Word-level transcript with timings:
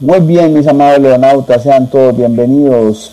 Muy 0.00 0.20
bien, 0.20 0.54
mis 0.54 0.66
amados 0.66 0.98
leonautas, 1.00 1.62
sean 1.62 1.90
todos 1.90 2.16
bienvenidos 2.16 3.12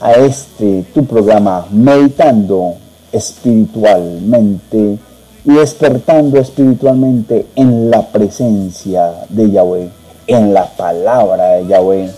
a 0.00 0.14
este 0.14 0.84
tu 0.92 1.04
programa 1.04 1.68
Meditando 1.70 2.74
espiritualmente 3.12 4.98
y 5.44 5.52
despertando 5.52 6.40
espiritualmente 6.40 7.46
en 7.54 7.88
la 7.88 8.04
presencia 8.08 9.26
de 9.28 9.48
Yahweh, 9.48 9.90
en 10.26 10.52
la 10.52 10.66
palabra 10.66 11.52
de 11.52 11.68
Yahweh. 11.68 12.10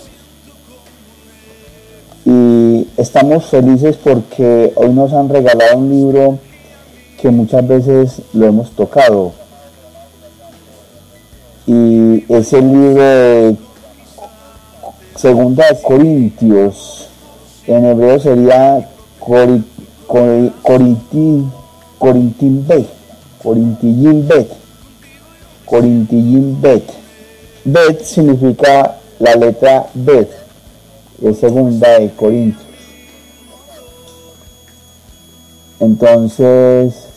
Y 2.25 2.87
estamos 2.97 3.45
felices 3.45 3.97
porque 4.03 4.73
hoy 4.77 4.89
nos 4.89 5.13
han 5.13 5.29
regalado 5.29 5.77
un 5.77 5.89
libro 5.91 6.39
que 7.21 7.29
muchas 7.29 7.67
veces 7.67 8.23
lo 8.33 8.47
hemos 8.47 8.71
tocado. 8.71 9.31
Y 11.67 12.25
es 12.33 12.51
el 12.53 12.67
libro 12.67 13.57
Segunda 15.21 15.67
de 15.67 15.79
Corintios. 15.83 17.07
En 17.67 17.85
hebreo 17.85 18.19
sería 18.19 18.89
Corintín 21.99 22.65
Bet. 22.67 22.87
Corintillín 23.43 24.27
Bet. 24.27 24.51
Corintillín 25.65 26.59
Bet. 26.59 26.83
Bet 27.65 28.03
significa 28.03 28.97
la 29.19 29.35
letra 29.35 29.85
Bet. 29.93 30.31
Es 31.21 31.37
segunda 31.37 31.99
de 31.99 32.09
Corintios. 32.13 32.65
Entonces, 35.79 37.10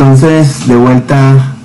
entonces 0.00 0.66
de 0.66 0.76
vuelta 0.76 1.56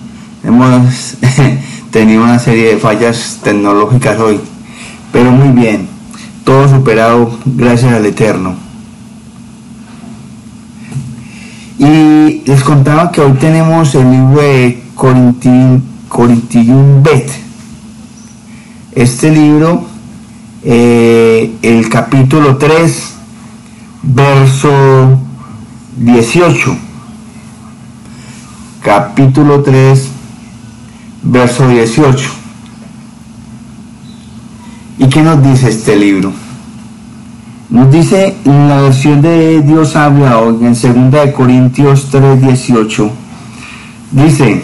hemos 0.44 1.16
tenido 1.89 2.22
una 2.22 2.38
serie 2.38 2.73
de 2.73 2.78
fallas 2.78 3.39
tecnológicas 3.41 4.19
hoy, 4.19 4.41
pero 5.14 5.31
muy 5.31 5.58
bien, 5.58 5.88
todo 6.44 6.67
superado 6.67 7.39
gracias 7.45 7.94
al 7.94 8.06
Eterno. 8.06 8.56
Y 11.80 12.41
les 12.45 12.61
contaba 12.61 13.09
que 13.09 13.22
hoy 13.22 13.31
tenemos 13.39 13.95
el 13.95 14.11
libro 14.11 14.41
de 14.41 14.83
Corintillum 16.09 17.03
Bet. 17.03 17.31
Este 18.91 19.31
libro, 19.31 19.86
eh, 20.61 21.56
el 21.61 21.88
capítulo 21.88 22.58
3, 22.58 23.13
verso 24.03 25.17
18 25.95 26.84
capítulo 28.86 29.64
3, 29.64 30.09
verso 31.23 31.67
18. 31.67 32.30
¿Y 35.00 35.09
qué 35.09 35.23
nos 35.23 35.41
dice 35.41 35.69
este 35.69 35.95
libro? 35.95 36.31
Nos 37.72 37.91
dice 37.91 38.36
en 38.45 38.69
la 38.69 38.81
versión 38.81 39.23
de 39.23 39.63
Dios 39.63 39.95
habla 39.95 40.38
hoy, 40.38 40.63
en 40.63 41.09
2 41.09 41.31
Corintios 41.36 42.09
3, 42.11 42.39
18, 42.39 43.09
dice, 44.11 44.63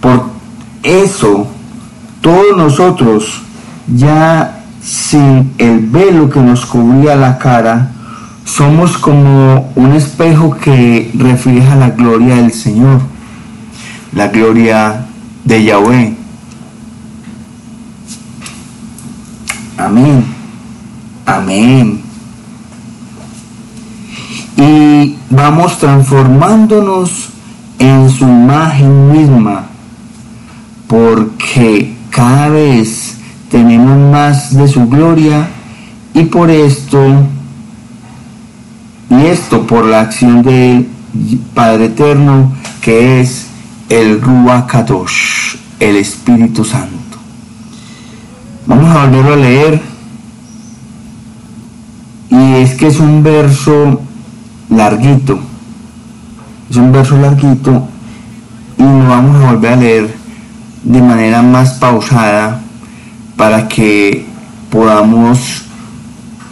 por 0.00 0.30
eso 0.82 1.46
todos 2.22 2.56
nosotros, 2.56 3.42
ya 3.86 4.62
sin 4.82 5.52
el 5.58 5.80
velo 5.80 6.30
que 6.30 6.40
nos 6.40 6.64
cubría 6.64 7.16
la 7.16 7.36
cara, 7.36 7.92
somos 8.46 8.96
como 8.96 9.72
un 9.74 9.92
espejo 9.92 10.56
que 10.56 11.10
refleja 11.14 11.74
la 11.74 11.90
gloria 11.90 12.36
del 12.36 12.52
Señor, 12.52 13.00
la 14.12 14.28
gloria 14.28 15.04
de 15.44 15.64
Yahweh. 15.64 16.16
Amén. 19.76 20.24
Amén. 21.26 22.00
Y 24.56 25.18
vamos 25.28 25.78
transformándonos 25.78 27.28
en 27.80 28.08
su 28.08 28.24
imagen 28.24 29.12
misma, 29.12 29.66
porque 30.86 31.96
cada 32.10 32.48
vez 32.48 33.18
tenemos 33.50 34.10
más 34.10 34.56
de 34.56 34.68
su 34.68 34.88
gloria 34.88 35.48
y 36.14 36.22
por 36.22 36.48
esto 36.48 37.26
y 39.10 39.26
esto 39.26 39.66
por 39.66 39.84
la 39.84 40.00
acción 40.00 40.42
del 40.42 40.88
Padre 41.54 41.86
Eterno, 41.86 42.52
que 42.80 43.20
es 43.20 43.46
el 43.88 44.20
Ruach 44.20 44.74
el 45.78 45.96
Espíritu 45.96 46.64
Santo. 46.64 46.96
Vamos 48.66 48.96
a 48.96 49.06
volverlo 49.06 49.34
a 49.34 49.36
leer. 49.36 49.80
Y 52.30 52.54
es 52.56 52.74
que 52.74 52.88
es 52.88 52.98
un 52.98 53.22
verso 53.22 54.00
larguito. 54.70 55.38
Es 56.68 56.76
un 56.76 56.90
verso 56.90 57.16
larguito. 57.16 57.88
Y 58.78 58.82
lo 58.82 59.08
vamos 59.08 59.42
a 59.42 59.52
volver 59.52 59.72
a 59.72 59.76
leer 59.76 60.16
de 60.82 61.02
manera 61.02 61.42
más 61.42 61.74
pausada 61.74 62.60
para 63.36 63.68
que 63.68 64.26
podamos 64.70 65.65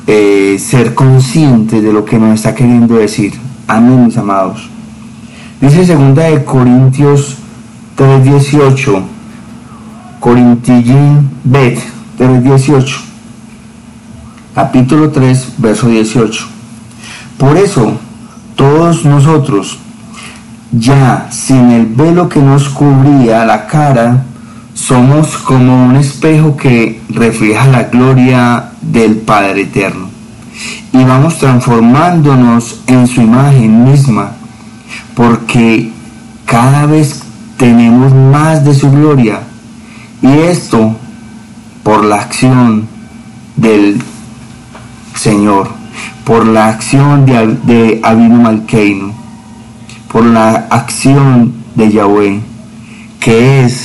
eh, 0.06 0.56
ser 0.58 0.94
conscientes 0.94 1.82
de 1.82 1.92
lo 1.92 2.04
que 2.04 2.18
nos 2.18 2.34
está 2.34 2.54
queriendo 2.54 2.96
decir. 2.96 3.34
Amén, 3.66 4.06
mis 4.06 4.16
amados. 4.16 4.68
Dice 5.60 5.86
segunda 5.86 6.24
de 6.24 6.44
Corintios 6.44 7.36
3.18, 7.96 9.02
Corintillín 10.20 11.30
Bet 11.44 11.78
3.18, 12.18 12.96
capítulo 14.54 15.10
3, 15.10 15.54
verso 15.58 15.88
18. 15.88 16.46
Por 17.38 17.56
eso, 17.56 17.98
todos 18.56 19.04
nosotros, 19.04 19.78
ya 20.72 21.28
sin 21.30 21.70
el 21.70 21.86
velo 21.86 22.28
que 22.28 22.40
nos 22.40 22.68
cubría 22.68 23.44
la 23.44 23.66
cara, 23.66 24.24
somos 24.74 25.36
como 25.38 25.86
un 25.86 25.96
espejo 25.96 26.56
que 26.56 27.00
refleja 27.08 27.66
la 27.68 27.84
gloria 27.84 28.70
del 28.82 29.16
Padre 29.16 29.62
Eterno. 29.62 30.08
Y 30.92 31.02
vamos 31.04 31.38
transformándonos 31.38 32.80
en 32.86 33.06
su 33.06 33.22
imagen 33.22 33.84
misma, 33.84 34.32
porque 35.14 35.90
cada 36.44 36.86
vez 36.86 37.22
tenemos 37.56 38.12
más 38.12 38.64
de 38.64 38.74
su 38.74 38.90
gloria. 38.90 39.40
Y 40.22 40.28
esto 40.28 40.96
por 41.82 42.04
la 42.04 42.16
acción 42.16 42.86
del 43.56 44.00
Señor, 45.14 45.68
por 46.24 46.46
la 46.46 46.68
acción 46.68 47.26
de, 47.26 47.58
de 47.64 48.00
Abinu 48.02 48.40
Malkeinu, 48.40 49.12
por 50.10 50.24
la 50.24 50.66
acción 50.70 51.52
de 51.74 51.90
Yahweh, 51.90 52.40
que 53.20 53.64
es 53.64 53.83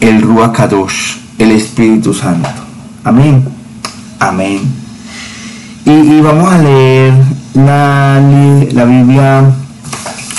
el 0.00 0.22
Ruach 0.22 0.52
Kadosh, 0.52 1.16
el 1.38 1.52
Espíritu 1.52 2.12
Santo. 2.12 2.48
Amén. 3.04 3.44
Amén. 4.18 4.60
Y, 5.84 6.20
vamos 6.20 6.52
a 6.52 6.58
leer 6.58 7.12
la, 7.54 8.20
la, 8.72 8.84
Biblia 8.84 9.44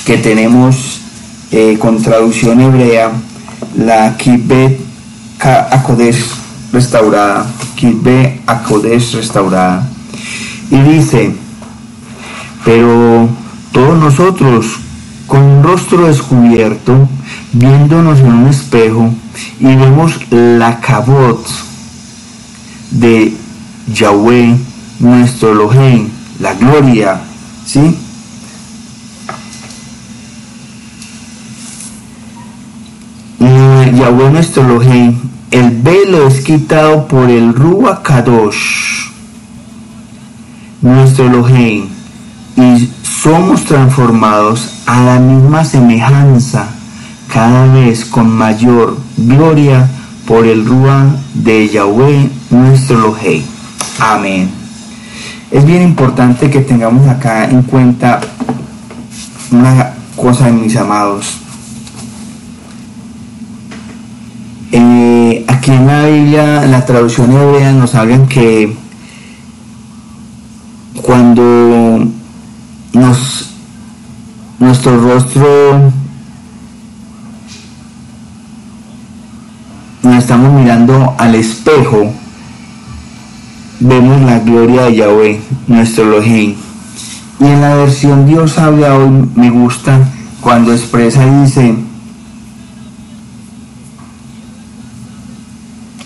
que 0.06 0.18
tenemos 0.18 1.00
eh, 1.51 1.77
con 1.80 2.01
traducción 2.01 2.59
hebrea, 2.59 3.12
la 3.77 4.18
Kibbet 4.18 4.80
Akodesh 5.39 6.25
restaurada. 6.74 7.45
Kibbet 7.75 8.42
Akodesh 8.45 9.15
restaurada. 9.15 9.88
Y 10.69 10.80
dice, 10.81 11.33
pero 12.65 13.30
todos 13.71 13.98
nosotros 13.98 14.65
con 15.27 15.63
rostro 15.63 16.07
descubierto, 16.07 17.07
viéndonos 17.57 18.19
en 18.19 18.33
un 18.33 18.48
espejo, 18.48 19.09
y 19.59 19.65
vemos 19.65 20.19
la 20.30 20.80
cabot 20.80 21.44
de 22.92 23.36
Yahweh, 23.92 24.56
nuestro 25.00 25.51
Elohim, 25.51 26.09
la 26.39 26.54
gloria, 26.54 27.19
¿sí? 27.65 27.98
Yahweh 33.39 34.30
nuestro 34.30 34.63
Elohim, 34.63 35.18
el 35.50 35.71
velo 35.81 36.27
es 36.27 36.44
quitado 36.44 37.07
por 37.07 37.30
el 37.30 37.56
Ruach 37.56 38.03
Kadosh, 38.03 39.10
nuestro 40.81 41.25
Elohim, 41.25 41.88
y 42.56 42.89
somos 43.01 43.63
transformados 43.65 44.74
a 44.86 45.01
la 45.01 45.19
misma 45.19 45.65
semejanza 45.65 46.76
cada 47.31 47.68
vez 47.74 48.06
con 48.06 48.29
mayor 48.29 48.97
gloria 49.18 49.89
por 50.25 50.45
el 50.45 50.65
Ruach 50.65 51.15
de 51.33 51.69
Yahweh 51.69 52.29
nuestro 52.50 52.97
Elohei. 52.97 53.45
Amén. 54.00 54.50
Es 55.50 55.65
bien 55.65 55.81
importante 55.81 56.50
que 56.50 56.59
tengamos 56.59 57.07
acá 57.07 57.45
en 57.45 57.62
cuenta 57.63 58.19
una 59.51 59.94
cosa, 60.15 60.50
mis 60.50 60.75
amados. 60.75 61.38
Eh, 64.71 65.45
aquí 65.47 65.71
en 65.71 65.88
la 65.88 66.06
Biblia, 66.06 66.65
la 66.65 66.85
traducción 66.85 67.31
hebrea, 67.31 67.71
nos 67.71 67.95
hablan 67.95 68.27
que 68.27 68.75
cuando 71.01 72.06
nos, 72.91 73.50
nuestro 74.59 75.00
rostro 75.00 75.94
estamos 80.18 80.52
mirando 80.54 81.16
al 81.18 81.36
espejo, 81.36 82.12
vemos 83.80 84.22
la 84.22 84.40
gloria 84.40 84.84
de 84.84 84.96
Yahweh, 84.96 85.42
nuestro 85.68 86.06
Elohim. 86.06 86.56
Y 87.40 87.46
en 87.46 87.62
la 87.62 87.75
versión 87.75 88.25
Dios 88.25 88.58
habla 88.58 88.96
hoy 88.96 89.30
me 89.36 89.50
gusta 89.50 90.00
cuando 90.42 90.74
expresa 90.74 91.25
y 91.25 91.44
dice, 91.44 91.75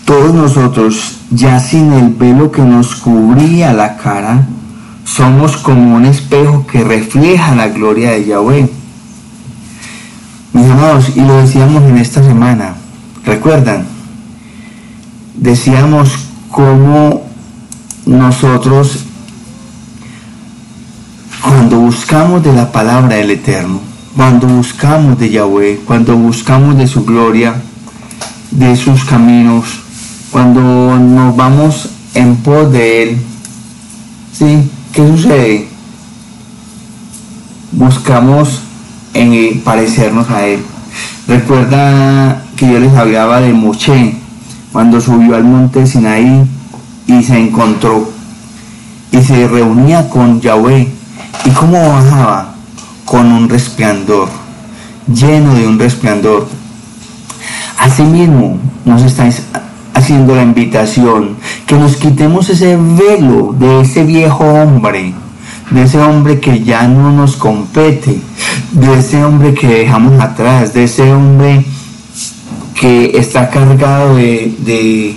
todos 0.04 0.34
nosotros, 0.34 1.18
ya 1.30 1.58
sin 1.58 1.92
el 1.92 2.10
velo 2.10 2.52
que 2.52 2.62
nos 2.62 2.96
cubría 2.96 3.72
la 3.72 3.96
cara, 3.96 4.46
somos 5.04 5.56
como 5.56 5.96
un 5.96 6.04
espejo 6.04 6.66
que 6.66 6.84
refleja 6.84 7.54
la 7.54 7.68
gloria 7.68 8.10
de 8.12 8.26
Yahweh. 8.26 8.68
Mis 10.52 10.70
amados, 10.70 11.16
y 11.16 11.20
lo 11.20 11.36
decíamos 11.36 11.82
en 11.84 11.96
esta 11.96 12.22
semana, 12.22 12.74
¿recuerdan? 13.24 13.91
Decíamos 15.34 16.10
cómo 16.50 17.24
nosotros, 18.06 18.98
cuando 21.42 21.78
buscamos 21.80 22.42
de 22.42 22.52
la 22.52 22.70
palabra 22.70 23.16
del 23.16 23.30
Eterno, 23.30 23.80
cuando 24.16 24.46
buscamos 24.46 25.18
de 25.18 25.30
Yahweh, 25.30 25.80
cuando 25.86 26.16
buscamos 26.16 26.76
de 26.76 26.86
su 26.86 27.04
gloria, 27.04 27.54
de 28.50 28.76
sus 28.76 29.04
caminos, 29.04 29.64
cuando 30.30 30.60
nos 30.60 31.34
vamos 31.34 31.88
en 32.14 32.36
pos 32.36 32.70
de 32.70 33.02
Él, 33.02 33.22
¿sí? 34.32 34.70
¿Qué 34.92 35.06
sucede? 35.08 35.68
Buscamos 37.72 38.60
en 39.14 39.60
parecernos 39.60 40.28
a 40.28 40.46
Él. 40.46 40.62
Recuerda 41.26 42.42
que 42.56 42.70
yo 42.70 42.78
les 42.78 42.94
hablaba 42.94 43.40
de 43.40 43.54
Moche, 43.54 44.16
cuando 44.72 45.00
subió 45.00 45.36
al 45.36 45.44
monte 45.44 45.86
Sinaí 45.86 46.44
y 47.06 47.22
se 47.22 47.38
encontró 47.38 48.10
y 49.10 49.20
se 49.20 49.46
reunía 49.46 50.08
con 50.08 50.40
Yahweh. 50.40 50.88
¿Y 51.44 51.50
cómo 51.50 51.78
bajaba? 51.88 52.54
Con 53.04 53.30
un 53.30 53.48
resplandor, 53.48 54.28
lleno 55.06 55.54
de 55.54 55.66
un 55.66 55.78
resplandor. 55.78 56.48
Asimismo, 57.78 58.58
nos 58.84 59.02
estáis 59.02 59.42
haciendo 59.92 60.34
la 60.34 60.42
invitación 60.42 61.36
que 61.66 61.76
nos 61.76 61.96
quitemos 61.96 62.48
ese 62.48 62.76
velo 62.76 63.54
de 63.58 63.82
ese 63.82 64.04
viejo 64.04 64.44
hombre, 64.44 65.12
de 65.70 65.82
ese 65.82 65.98
hombre 65.98 66.40
que 66.40 66.64
ya 66.64 66.88
no 66.88 67.12
nos 67.12 67.36
compete, 67.36 68.18
de 68.72 68.98
ese 68.98 69.22
hombre 69.22 69.52
que 69.52 69.66
dejamos 69.66 70.18
atrás, 70.20 70.72
de 70.72 70.84
ese 70.84 71.12
hombre 71.12 71.66
que 72.82 73.16
está 73.16 73.48
cargado 73.48 74.16
de, 74.16 75.16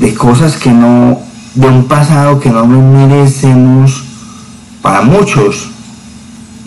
de, 0.00 0.14
cosas 0.14 0.56
que 0.56 0.72
no, 0.72 1.20
de 1.54 1.68
un 1.68 1.84
pasado 1.86 2.40
que 2.40 2.50
no 2.50 2.66
merecemos 2.66 4.02
para 4.82 5.02
muchos. 5.02 5.70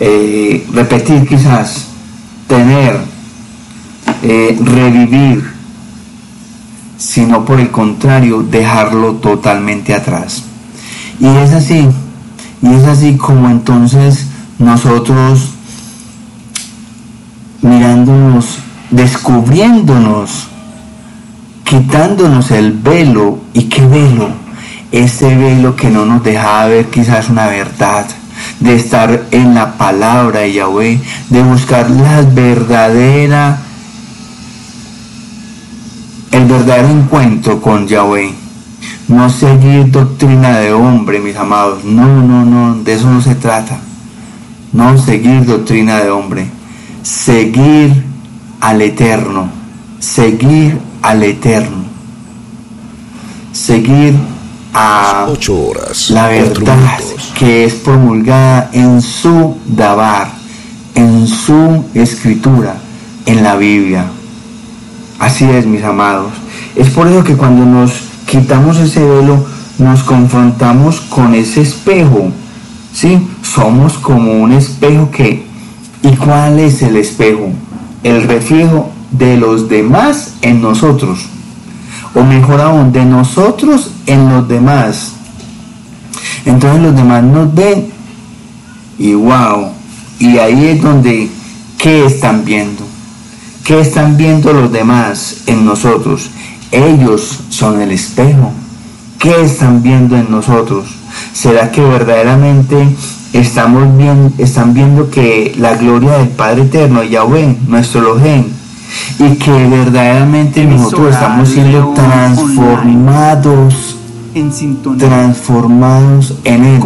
Eh, 0.00 0.66
repetir 0.72 1.28
quizás, 1.28 1.88
tener, 2.48 2.98
eh, 4.22 4.58
revivir, 4.62 5.44
sino 6.96 7.44
por 7.44 7.60
el 7.60 7.70
contrario, 7.70 8.42
dejarlo 8.42 9.16
totalmente 9.16 9.92
atrás. 9.92 10.42
Y 11.20 11.26
es 11.26 11.52
así, 11.52 11.86
y 12.62 12.66
es 12.66 12.84
así 12.84 13.18
como 13.18 13.50
entonces 13.50 14.24
nosotros 14.58 15.50
mirándonos 17.60 18.55
descubriéndonos, 18.90 20.48
quitándonos 21.64 22.50
el 22.50 22.72
velo. 22.72 23.38
¿Y 23.52 23.64
qué 23.64 23.86
velo? 23.86 24.28
Ese 24.92 25.34
velo 25.34 25.74
que 25.76 25.90
no 25.90 26.06
nos 26.06 26.22
dejaba 26.22 26.66
ver 26.66 26.86
quizás 26.86 27.28
una 27.28 27.48
verdad, 27.48 28.06
de 28.60 28.74
estar 28.74 29.26
en 29.30 29.54
la 29.54 29.76
palabra 29.76 30.40
de 30.40 30.52
Yahweh, 30.52 31.00
de 31.30 31.42
buscar 31.42 31.90
la 31.90 32.22
verdadera, 32.22 33.58
el 36.30 36.44
verdadero 36.44 36.88
encuentro 36.88 37.60
con 37.60 37.86
Yahweh. 37.86 38.46
No 39.08 39.30
seguir 39.30 39.90
doctrina 39.90 40.58
de 40.58 40.72
hombre, 40.72 41.20
mis 41.20 41.36
amados. 41.36 41.84
No, 41.84 42.06
no, 42.22 42.44
no, 42.44 42.74
de 42.82 42.94
eso 42.94 43.08
no 43.08 43.20
se 43.20 43.36
trata. 43.36 43.78
No 44.72 44.98
seguir 44.98 45.44
doctrina 45.44 46.00
de 46.00 46.10
hombre. 46.10 46.50
Seguir 47.02 48.04
al 48.60 48.82
eterno, 48.82 49.48
seguir 49.98 50.78
al 51.02 51.22
eterno, 51.22 51.84
seguir 53.52 54.14
a 54.74 55.26
la 56.10 56.28
verdad 56.28 56.98
que 57.38 57.64
es 57.64 57.74
promulgada 57.74 58.70
en 58.72 59.00
su 59.00 59.56
Dabar, 59.66 60.28
en 60.94 61.26
su 61.26 61.84
escritura, 61.94 62.76
en 63.24 63.42
la 63.42 63.56
Biblia. 63.56 64.06
Así 65.18 65.44
es, 65.44 65.66
mis 65.66 65.82
amados. 65.82 66.32
Es 66.74 66.90
por 66.90 67.08
eso 67.08 67.24
que 67.24 67.36
cuando 67.36 67.64
nos 67.64 67.92
quitamos 68.26 68.76
ese 68.78 69.02
velo, 69.02 69.46
nos 69.78 70.02
confrontamos 70.02 71.00
con 71.00 71.34
ese 71.34 71.62
espejo. 71.62 72.30
¿Sí? 72.92 73.26
Somos 73.42 73.94
como 73.94 74.32
un 74.42 74.52
espejo 74.52 75.10
que... 75.10 75.46
¿Y 76.02 76.16
cuál 76.16 76.58
es 76.58 76.82
el 76.82 76.96
espejo? 76.96 77.50
El 78.06 78.22
reflejo 78.22 78.92
de 79.10 79.36
los 79.36 79.68
demás 79.68 80.34
en 80.40 80.62
nosotros. 80.62 81.26
O 82.14 82.22
mejor 82.22 82.60
aún, 82.60 82.92
de 82.92 83.04
nosotros 83.04 83.90
en 84.06 84.28
los 84.28 84.46
demás. 84.46 85.12
Entonces 86.44 86.82
los 86.82 86.94
demás 86.94 87.24
nos 87.24 87.52
ven 87.52 87.88
y 88.98 89.14
wow. 89.14 89.70
Y 90.20 90.38
ahí 90.38 90.66
es 90.66 90.82
donde, 90.82 91.28
¿qué 91.78 92.06
están 92.06 92.44
viendo? 92.44 92.84
¿Qué 93.64 93.80
están 93.80 94.16
viendo 94.16 94.52
los 94.52 94.72
demás 94.72 95.38
en 95.46 95.66
nosotros? 95.66 96.30
Ellos 96.70 97.40
son 97.50 97.80
el 97.80 97.90
espejo. 97.90 98.52
¿Qué 99.18 99.42
están 99.42 99.82
viendo 99.82 100.16
en 100.16 100.30
nosotros? 100.30 100.86
¿Será 101.36 101.70
que 101.70 101.82
verdaderamente 101.82 102.88
estamos 103.34 103.94
viendo, 103.98 104.32
están 104.42 104.72
viendo 104.72 105.10
que 105.10 105.54
la 105.58 105.76
gloria 105.76 106.12
del 106.12 106.28
Padre 106.28 106.62
Eterno, 106.62 107.02
Yahweh, 107.02 107.58
nuestro 107.68 108.00
Elohim, 108.00 108.44
y 109.18 109.34
que 109.34 109.50
verdaderamente 109.50 110.64
nosotros 110.64 111.12
estamos 111.12 111.50
siendo 111.50 111.92
transformados, 111.92 113.98
transformados 114.98 116.34
en 116.44 116.64
Él, 116.64 116.80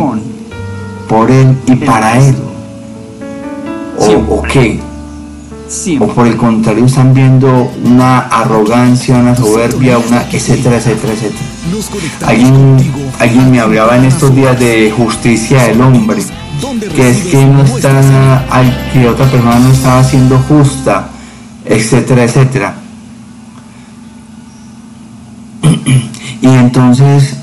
por 1.08 1.30
Él 1.30 1.56
y 1.66 1.76
para 1.76 2.18
Él. 2.18 2.34
¿O, 4.28 4.42
qué? 4.42 4.80
O 6.00 6.06
por 6.08 6.26
el 6.26 6.36
contrario 6.36 6.84
están 6.84 7.14
viendo 7.14 7.70
una 7.84 8.18
arrogancia, 8.18 9.16
una 9.16 9.36
soberbia, 9.36 9.98
una 9.98 10.22
etcétera, 10.22 10.76
etcétera, 10.76 11.12
etcétera. 11.12 11.46
Alguien, 12.26 12.92
alguien 13.20 13.50
me 13.50 13.60
hablaba 13.60 13.96
en 13.96 14.04
estos 14.06 14.34
días 14.34 14.58
de 14.58 14.92
justicia 14.96 15.62
del 15.64 15.80
hombre 15.80 16.24
que 16.94 17.10
es 17.10 17.26
que 17.26 17.46
no 17.46 17.62
está, 17.62 18.44
que 18.92 19.08
otra 19.08 19.26
persona 19.26 19.58
no 19.58 19.70
estaba 19.72 20.04
siendo 20.04 20.38
justa, 20.38 21.08
etcétera, 21.64 22.24
etcétera. 22.24 22.74
y 26.42 26.46
entonces 26.48 27.36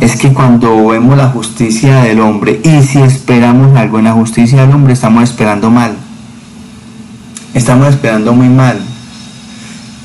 es 0.00 0.16
que 0.16 0.32
cuando 0.32 0.88
vemos 0.88 1.16
la 1.16 1.28
justicia 1.28 2.02
del 2.02 2.20
hombre 2.20 2.60
y 2.62 2.82
si 2.82 3.00
esperamos 3.00 3.76
algo 3.76 3.98
en 3.98 4.04
la 4.04 4.12
justicia 4.12 4.62
del 4.62 4.74
hombre, 4.74 4.92
estamos 4.92 5.22
esperando 5.24 5.70
mal. 5.70 5.96
Estamos 7.54 7.88
esperando 7.88 8.32
muy 8.32 8.48
mal. 8.48 8.78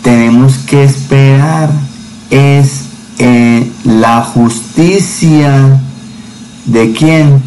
Tenemos 0.01 0.57
que 0.59 0.83
esperar 0.83 1.69
es 2.29 2.81
eh, 3.19 3.71
la 3.83 4.21
justicia 4.21 5.79
de 6.65 6.91
quién? 6.91 7.41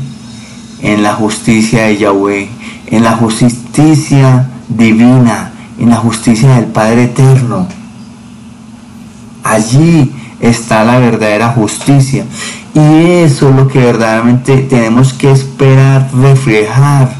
en 0.82 1.02
la 1.02 1.14
justicia 1.14 1.84
de 1.84 1.98
Yahweh, 1.98 2.48
en 2.86 3.04
la 3.04 3.12
justicia 3.12 4.48
divina, 4.68 5.52
en 5.78 5.90
la 5.90 5.96
justicia 5.96 6.56
del 6.56 6.66
Padre 6.66 7.04
Eterno. 7.04 7.66
Allí 9.44 10.12
está 10.40 10.84
la 10.84 10.98
verdadera 10.98 11.48
justicia. 11.48 12.24
Y 12.74 13.10
eso 13.22 13.50
es 13.50 13.56
lo 13.56 13.68
que 13.68 13.80
verdaderamente 13.80 14.58
tenemos 14.58 15.12
que 15.12 15.32
esperar 15.32 16.08
reflejar, 16.14 17.12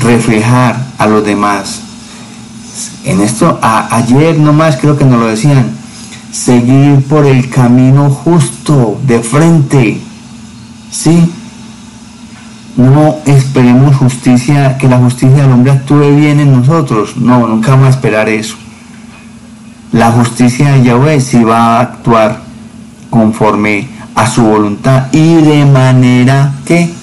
reflejar 0.00 0.84
a 0.98 1.06
los 1.06 1.24
demás. 1.24 1.80
En 3.04 3.20
esto, 3.20 3.58
ayer 3.62 4.38
nomás 4.38 4.76
creo 4.76 4.96
que 4.96 5.04
nos 5.04 5.20
lo 5.20 5.26
decían, 5.26 5.70
seguir 6.32 7.04
por 7.06 7.26
el 7.26 7.48
camino 7.48 8.10
justo, 8.10 8.98
de 9.06 9.20
frente, 9.20 10.00
¿sí? 10.90 11.30
No 12.76 13.16
esperemos 13.26 13.96
justicia, 13.96 14.78
que 14.78 14.88
la 14.88 14.98
justicia 14.98 15.42
del 15.42 15.52
hombre 15.52 15.72
actúe 15.72 16.14
bien 16.16 16.40
en 16.40 16.52
nosotros, 16.52 17.16
no, 17.16 17.46
nunca 17.46 17.72
vamos 17.72 17.88
a 17.88 17.90
esperar 17.90 18.28
eso. 18.28 18.56
La 19.92 20.12
justicia 20.12 20.72
de 20.72 20.84
Yahweh 20.84 21.20
sí 21.20 21.42
va 21.42 21.78
a 21.78 21.80
actuar 21.80 22.40
conforme 23.10 23.88
a 24.14 24.26
su 24.28 24.42
voluntad 24.42 25.12
y 25.12 25.34
de 25.34 25.64
manera 25.66 26.52
que 26.64 26.99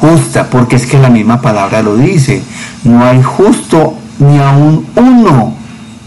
justa, 0.00 0.48
porque 0.48 0.76
es 0.76 0.86
que 0.86 0.98
la 0.98 1.10
misma 1.10 1.40
palabra 1.40 1.82
lo 1.82 1.96
dice, 1.96 2.42
no 2.84 3.04
hay 3.04 3.22
justo 3.22 3.94
ni 4.18 4.38
aún 4.38 4.86
uno 4.96 5.54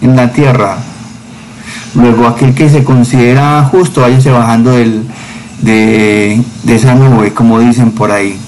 en 0.02 0.16
la 0.16 0.32
tierra. 0.32 0.78
Luego 1.96 2.26
aquel 2.26 2.54
que 2.54 2.70
se 2.70 2.84
considera 2.84 3.64
justo, 3.70 4.02
váyase 4.02 4.32
bajando 4.32 4.72
del, 4.72 5.06
de, 5.62 6.42
esa 6.68 6.96
nube, 6.96 7.34
como 7.34 7.60
dicen 7.60 7.92
por 7.92 8.12
ahí. 8.12 8.40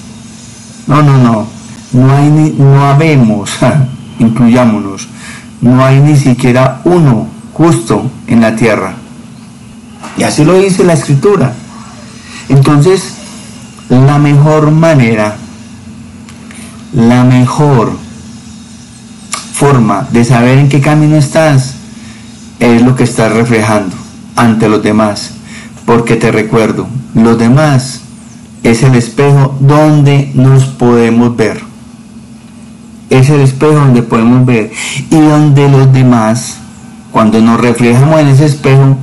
No, 0.86 1.02
no, 1.02 1.18
no, 1.18 1.46
no 1.92 2.16
hay 2.16 2.30
ni, 2.30 2.50
no 2.50 2.86
habemos, 2.86 3.50
incluyámonos, 4.18 5.08
no 5.60 5.84
hay 5.84 6.00
ni 6.00 6.16
siquiera 6.16 6.80
uno 6.84 7.26
justo 7.52 8.10
en 8.26 8.40
la 8.40 8.56
tierra. 8.56 8.94
Y 10.16 10.22
así 10.22 10.44
lo 10.44 10.54
dice 10.54 10.84
la 10.84 10.94
escritura. 10.94 11.52
Entonces, 12.48 13.13
la 13.88 14.18
mejor 14.18 14.70
manera, 14.70 15.36
la 16.92 17.24
mejor 17.24 17.92
forma 19.52 20.06
de 20.10 20.24
saber 20.24 20.58
en 20.58 20.68
qué 20.68 20.80
camino 20.80 21.16
estás 21.16 21.74
es 22.60 22.82
lo 22.82 22.96
que 22.96 23.04
estás 23.04 23.32
reflejando 23.32 23.96
ante 24.36 24.68
los 24.68 24.82
demás. 24.82 25.32
Porque 25.86 26.16
te 26.16 26.32
recuerdo, 26.32 26.86
los 27.14 27.38
demás 27.38 28.00
es 28.62 28.82
el 28.82 28.94
espejo 28.94 29.56
donde 29.60 30.32
nos 30.34 30.64
podemos 30.64 31.36
ver. 31.36 31.62
Es 33.10 33.28
el 33.28 33.40
espejo 33.40 33.74
donde 33.74 34.02
podemos 34.02 34.46
ver. 34.46 34.72
Y 35.10 35.20
donde 35.20 35.68
los 35.68 35.92
demás, 35.92 36.56
cuando 37.12 37.40
nos 37.40 37.60
reflejamos 37.60 38.20
en 38.20 38.28
ese 38.28 38.46
espejo, 38.46 38.96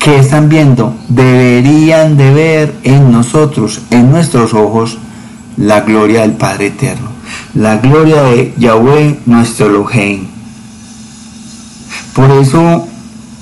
que 0.00 0.18
están 0.18 0.48
viendo? 0.48 0.96
Deberían 1.08 2.16
de 2.16 2.32
ver 2.32 2.74
en 2.82 3.12
nosotros, 3.12 3.82
en 3.90 4.10
nuestros 4.10 4.54
ojos, 4.54 4.98
la 5.58 5.82
gloria 5.82 6.22
del 6.22 6.32
Padre 6.32 6.68
Eterno. 6.68 7.10
La 7.54 7.76
gloria 7.76 8.22
de 8.22 8.54
Yahweh, 8.56 9.20
nuestro 9.26 9.66
Elohim. 9.66 10.26
Por 12.14 12.30
eso, 12.30 12.88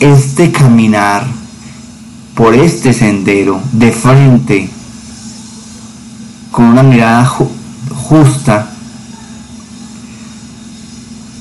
este 0.01 0.51
caminar 0.51 1.25
por 2.35 2.55
este 2.55 2.93
sendero 2.93 3.61
de 3.73 3.93
frente, 3.93 4.69
con 6.51 6.67
una 6.67 6.83
mirada 6.83 7.25
justa, 7.25 8.69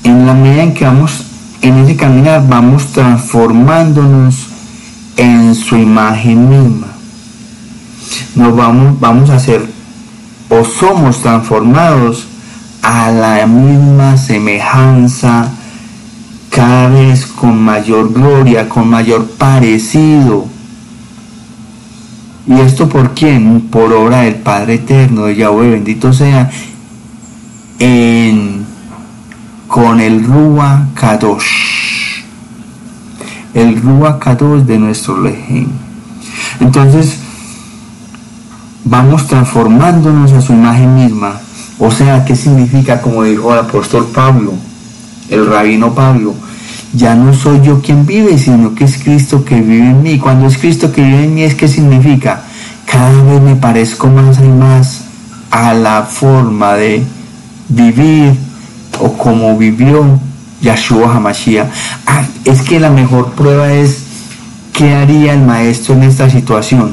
en 0.03 0.25
la 0.25 0.33
medida 0.33 0.63
en 0.63 0.73
que 0.73 0.85
vamos 0.85 1.23
en 1.61 1.77
ese 1.79 1.95
caminar, 1.95 2.47
vamos 2.47 2.87
transformándonos 2.93 4.46
en 5.17 5.55
su 5.55 5.75
imagen 5.75 6.49
misma. 6.49 6.87
Nos 8.35 8.55
vamos, 8.55 8.99
vamos 8.99 9.29
a 9.29 9.39
ser 9.39 9.67
o 10.49 10.63
somos 10.63 11.21
transformados 11.21 12.27
a 12.81 13.11
la 13.11 13.45
misma 13.47 14.15
semejanza, 14.15 15.51
cada 16.49 16.87
vez 16.87 17.25
con 17.25 17.61
mayor 17.61 18.13
gloria, 18.13 18.69
con 18.69 18.89
mayor 18.89 19.27
parecido. 19.31 20.45
¿Y 22.47 22.61
esto 22.61 22.87
por 22.87 23.13
quién? 23.13 23.67
Por 23.69 23.91
obra 23.91 24.21
del 24.21 24.35
Padre 24.35 24.75
Eterno, 24.75 25.25
de 25.25 25.35
Yahweh, 25.35 25.71
bendito 25.71 26.13
sea, 26.13 26.49
en, 27.79 28.65
con 29.67 29.99
el 29.99 30.23
Rúa 30.23 30.87
Kadosh 30.93 31.76
el 33.57 33.81
Ruach 33.81 34.23
de 34.65 34.77
nuestro 34.77 35.19
Lejín. 35.19 35.71
Entonces, 36.59 37.17
vamos 38.85 39.25
transformándonos 39.25 40.31
a 40.31 40.41
su 40.41 40.53
imagen 40.53 40.93
misma. 40.93 41.39
O 41.79 41.89
sea, 41.89 42.23
¿qué 42.23 42.35
significa? 42.35 43.01
Como 43.01 43.23
dijo 43.23 43.51
el 43.53 43.59
apóstol 43.59 44.07
Pablo, 44.13 44.53
el 45.29 45.47
rabino 45.47 45.93
Pablo, 45.95 46.35
ya 46.93 47.15
no 47.15 47.33
soy 47.33 47.61
yo 47.61 47.81
quien 47.81 48.05
vive, 48.05 48.37
sino 48.37 48.75
que 48.75 48.83
es 48.83 49.01
Cristo 49.03 49.43
que 49.43 49.59
vive 49.59 49.89
en 49.89 50.03
mí. 50.03 50.19
Cuando 50.19 50.45
es 50.45 50.57
Cristo 50.59 50.91
que 50.91 51.01
vive 51.03 51.23
en 51.23 51.33
mí, 51.33 51.41
es 51.41 51.55
que 51.55 51.67
significa, 51.67 52.43
cada 52.85 53.23
vez 53.23 53.41
me 53.41 53.55
parezco 53.55 54.07
más 54.07 54.39
y 54.39 54.47
más 54.47 55.05
a 55.49 55.73
la 55.73 56.03
forma 56.03 56.75
de 56.75 57.03
vivir 57.69 58.35
o 58.99 59.13
como 59.13 59.57
vivió 59.57 60.19
Yahshua 60.61 61.13
HaMashiach. 61.13 61.67
Ah, 62.05 62.23
es 62.45 62.61
que 62.61 62.79
la 62.79 62.89
mejor 62.89 63.31
prueba 63.31 63.71
es 63.71 64.03
qué 64.73 64.93
haría 64.93 65.33
el 65.33 65.41
maestro 65.41 65.95
en 65.95 66.03
esta 66.03 66.29
situación. 66.29 66.91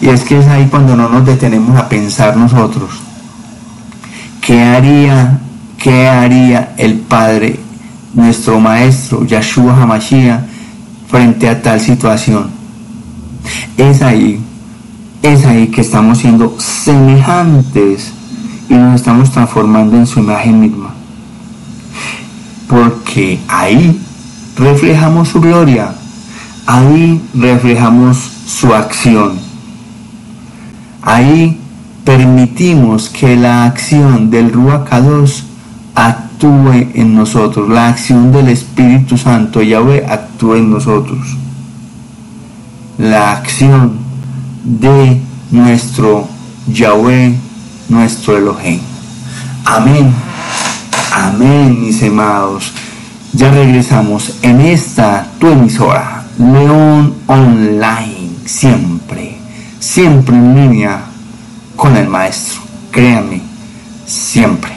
Y 0.00 0.08
es 0.08 0.22
que 0.22 0.38
es 0.38 0.46
ahí 0.46 0.66
cuando 0.70 0.96
no 0.96 1.08
nos 1.08 1.26
detenemos 1.26 1.76
a 1.78 1.88
pensar 1.88 2.36
nosotros. 2.36 2.90
¿Qué 4.40 4.62
haría, 4.62 5.40
qué 5.78 6.08
haría 6.08 6.74
el 6.76 6.98
Padre, 6.98 7.60
nuestro 8.14 8.60
Maestro, 8.60 9.24
Yahshua 9.24 9.76
HaMashiach, 9.76 10.40
frente 11.08 11.48
a 11.48 11.62
tal 11.62 11.80
situación? 11.80 12.50
Es 13.76 14.02
ahí, 14.02 14.40
es 15.22 15.44
ahí 15.44 15.68
que 15.68 15.80
estamos 15.80 16.18
siendo 16.18 16.56
semejantes 16.58 18.12
y 18.68 18.74
nos 18.74 18.96
estamos 18.96 19.30
transformando 19.30 19.96
en 19.96 20.06
su 20.06 20.20
imagen 20.20 20.60
misma 20.60 21.01
porque 22.68 23.40
ahí 23.48 24.00
reflejamos 24.56 25.28
su 25.28 25.40
gloria, 25.40 25.94
ahí 26.66 27.20
reflejamos 27.34 28.18
su 28.46 28.74
acción, 28.74 29.38
ahí 31.02 31.58
permitimos 32.04 33.08
que 33.08 33.36
la 33.36 33.64
acción 33.64 34.30
del 34.30 34.52
Ruach 34.52 34.92
actúe 35.94 36.88
en 36.94 37.14
nosotros, 37.14 37.68
la 37.68 37.88
acción 37.88 38.32
del 38.32 38.48
Espíritu 38.48 39.16
Santo 39.16 39.62
Yahweh 39.62 40.04
actúe 40.08 40.56
en 40.56 40.70
nosotros, 40.70 41.36
la 42.98 43.32
acción 43.32 43.92
de 44.64 45.20
nuestro 45.50 46.28
Yahweh, 46.66 47.34
nuestro 47.88 48.36
Elohim. 48.36 48.80
Amén. 49.64 50.31
Amén, 51.14 51.78
mis 51.78 52.02
amados. 52.02 52.72
Ya 53.34 53.50
regresamos 53.50 54.38
en 54.40 54.62
esta 54.62 55.26
tu 55.38 55.46
emisora, 55.48 56.24
León 56.38 57.16
Online, 57.26 58.30
siempre, 58.46 59.36
siempre 59.78 60.34
en 60.34 60.54
línea 60.54 61.04
con 61.76 61.94
el 61.98 62.08
maestro. 62.08 62.62
Créanme, 62.90 63.42
siempre. 64.06 64.72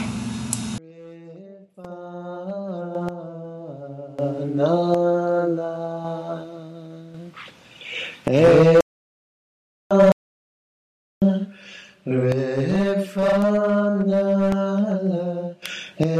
En 15.98 16.10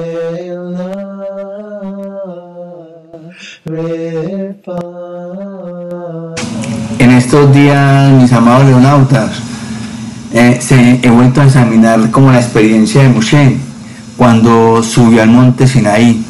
estos 7.10 7.52
días, 7.52 8.10
mis 8.12 8.32
amados 8.32 8.66
leonautas, 8.68 9.32
eh, 10.32 10.58
se, 10.62 11.00
he 11.02 11.10
vuelto 11.10 11.42
a 11.42 11.44
examinar 11.44 12.10
como 12.10 12.32
la 12.32 12.40
experiencia 12.40 13.02
de 13.02 13.10
Moshe 13.10 13.58
cuando 14.16 14.82
subió 14.82 15.22
al 15.22 15.28
monte 15.28 15.68
Sinaí. 15.68 16.24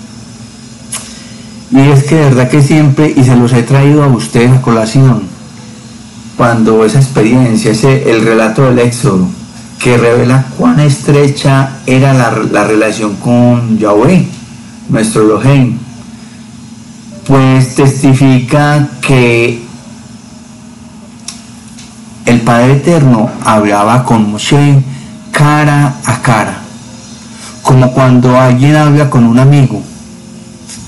Y 1.71 1.79
es 1.79 2.03
que 2.03 2.17
de 2.17 2.23
verdad 2.23 2.51
que 2.51 2.63
siempre, 2.63 3.15
y 3.17 3.23
se 3.23 3.37
los 3.37 3.53
he 3.53 3.63
traído 3.63 4.03
a 4.03 4.09
ustedes 4.09 4.51
a 4.51 4.61
colación, 4.61 5.23
cuando 6.37 6.85
esa 6.85 6.99
experiencia, 6.99 7.71
ese, 7.71 8.11
el 8.11 8.25
relato 8.25 8.65
del 8.65 8.81
Éxodo, 8.81 9.29
que 9.79 9.97
revela 9.97 10.45
cuán 10.57 10.81
estrecha 10.81 11.79
era 11.87 12.13
la, 12.13 12.65
relación 12.65 13.17
con 13.17 13.79
Yahweh, 13.79 14.27
nuestro 14.89 15.23
Elohim, 15.23 15.79
pues 17.27 17.75
testifica 17.75 18.89
que 19.01 19.63
el 22.25 22.41
Padre 22.41 22.73
Eterno 22.73 23.31
hablaba 23.45 24.05
con 24.05 24.31
Moshe 24.31 24.83
cara 25.31 25.95
a 26.05 26.23
cara, 26.23 26.59
como 27.63 27.93
cuando 27.93 28.39
alguien 28.39 28.77
habla 28.77 29.11
con 29.11 29.25
un 29.25 29.39
amigo. 29.39 29.83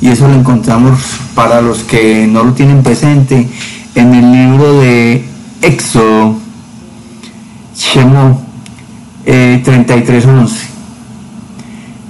Y 0.00 0.08
eso 0.08 0.28
lo 0.28 0.34
encontramos 0.34 1.00
para 1.34 1.60
los 1.60 1.80
que 1.80 2.26
no 2.26 2.44
lo 2.44 2.52
tienen 2.52 2.82
presente 2.82 3.48
en 3.94 4.14
el 4.14 4.32
libro 4.32 4.80
de 4.80 5.24
Éxodo, 5.60 6.36
Shemo 7.76 8.47
eh, 9.30 9.62
33.11. 9.62 10.50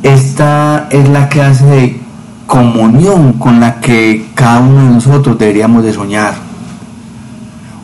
Esta 0.05 0.87
es 0.89 1.09
la 1.09 1.29
clase 1.29 1.65
de 1.65 2.01
comunión 2.47 3.33
con 3.35 3.59
la 3.59 3.81
que 3.81 4.27
cada 4.35 4.61
uno 4.61 4.85
de 4.85 4.91
nosotros 4.91 5.37
deberíamos 5.37 5.83
de 5.83 5.93
soñar. 5.93 6.35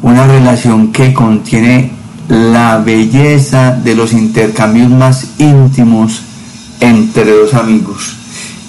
Una 0.03 0.25
relación 0.25 0.93
que 0.93 1.13
contiene 1.13 1.91
la 2.29 2.79
belleza 2.79 3.73
de 3.73 3.97
los 3.97 4.13
intercambios 4.13 4.89
más 4.91 5.33
íntimos 5.39 6.23
entre 6.79 7.33
dos 7.33 7.55
amigos 7.55 8.17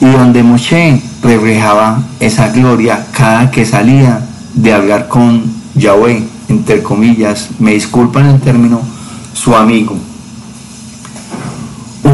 y 0.01 0.05
donde 0.05 0.41
Moshe 0.41 0.99
reflejaba 1.21 2.01
esa 2.19 2.49
gloria 2.49 3.05
cada 3.11 3.51
que 3.51 3.67
salía 3.67 4.19
de 4.55 4.73
hablar 4.73 5.07
con 5.07 5.43
Yahweh, 5.75 6.23
entre 6.49 6.81
comillas, 6.81 7.49
me 7.59 7.73
disculpan 7.73 8.25
el 8.25 8.41
término, 8.41 8.81
su 9.33 9.55
amigo. 9.55 9.95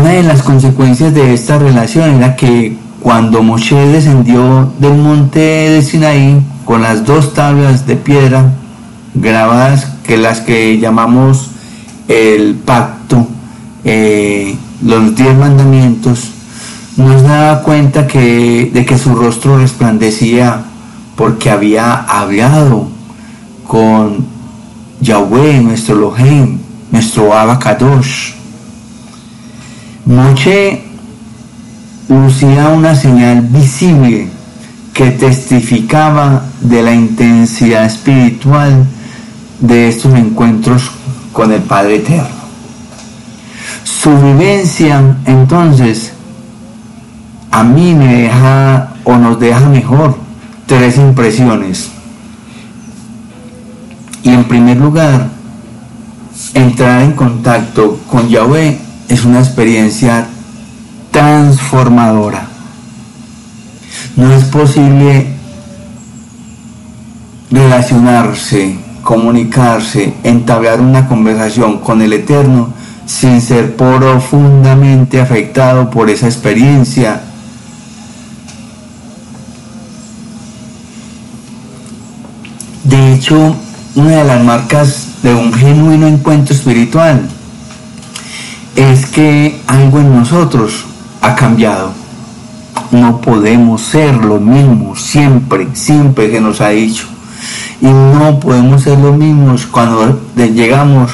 Una 0.01 0.13
de 0.13 0.23
las 0.23 0.41
consecuencias 0.41 1.13
de 1.13 1.31
esta 1.31 1.59
relación 1.59 2.15
era 2.15 2.35
que 2.35 2.75
cuando 3.01 3.43
Moshe 3.43 3.75
descendió 3.75 4.73
del 4.79 4.95
monte 4.95 5.39
de 5.39 5.81
Sinaí 5.83 6.41
con 6.65 6.81
las 6.81 7.05
dos 7.05 7.35
tablas 7.35 7.85
de 7.85 7.97
piedra 7.97 8.51
grabadas, 9.13 9.85
que 10.03 10.17
las 10.17 10.39
que 10.39 10.79
llamamos 10.79 11.51
el 12.07 12.55
pacto, 12.55 13.27
eh, 13.83 14.55
los 14.81 15.15
diez 15.15 15.37
mandamientos, 15.37 16.31
nos 16.97 17.21
daba 17.21 17.61
cuenta 17.61 18.01
de 18.01 18.85
que 18.87 18.97
su 18.97 19.13
rostro 19.13 19.59
resplandecía 19.59 20.63
porque 21.15 21.51
había 21.51 21.93
hablado 21.93 22.87
con 23.67 24.25
Yahweh, 24.99 25.61
nuestro 25.61 25.95
Elohim, 25.95 26.57
nuestro 26.91 27.37
Abacadosh. 27.37 28.40
Moche 30.05 30.81
lucía 32.09 32.69
una 32.69 32.95
señal 32.95 33.41
visible 33.41 34.27
que 34.93 35.11
testificaba 35.11 36.43
de 36.59 36.81
la 36.81 36.93
intensidad 36.93 37.85
espiritual 37.85 38.85
de 39.59 39.89
estos 39.89 40.13
encuentros 40.15 40.91
con 41.31 41.51
el 41.51 41.61
Padre 41.61 41.97
Eterno. 41.97 42.41
Su 43.83 44.09
vivencia 44.19 45.17
entonces 45.25 46.13
a 47.51 47.63
mí 47.63 47.93
me 47.93 48.23
deja 48.23 48.93
o 49.03 49.17
nos 49.17 49.39
deja 49.39 49.69
mejor 49.69 50.17
tres 50.65 50.97
impresiones. 50.97 51.89
Y 54.23 54.29
en 54.29 54.43
primer 54.45 54.77
lugar, 54.77 55.29
entrar 56.55 57.03
en 57.03 57.11
contacto 57.11 57.99
con 58.09 58.27
Yahweh 58.27 58.90
es 59.11 59.25
una 59.25 59.39
experiencia 59.39 60.25
transformadora. 61.11 62.47
No 64.15 64.33
es 64.33 64.45
posible 64.45 65.27
relacionarse, 67.51 68.77
comunicarse, 69.03 70.13
entablar 70.23 70.79
una 70.79 71.09
conversación 71.09 71.79
con 71.79 72.01
el 72.01 72.13
Eterno 72.13 72.73
sin 73.05 73.41
ser 73.41 73.75
profundamente 73.75 75.19
afectado 75.19 75.89
por 75.89 76.09
esa 76.09 76.27
experiencia 76.27 77.21
De 82.85 83.13
hecho, 83.13 83.55
una 83.95 84.11
de 84.11 84.23
las 84.23 84.43
marcas 84.43 85.07
de 85.21 85.33
un 85.33 85.53
genuino 85.53 86.07
encuentro 86.07 86.55
espiritual 86.55 87.29
es 88.75 89.05
que 89.07 89.61
algo 89.67 89.99
en 89.99 90.15
nosotros 90.15 90.85
ha 91.21 91.35
cambiado. 91.35 91.91
No 92.91 93.21
podemos 93.21 93.81
ser 93.81 94.15
lo 94.15 94.39
mismos 94.39 95.01
siempre, 95.01 95.67
siempre 95.73 96.29
que 96.29 96.41
nos 96.41 96.61
ha 96.61 96.69
dicho. 96.69 97.07
Y 97.81 97.87
no 97.87 98.39
podemos 98.39 98.83
ser 98.83 98.99
los 98.99 99.15
mismos 99.15 99.65
cuando 99.65 100.19
llegamos 100.35 101.11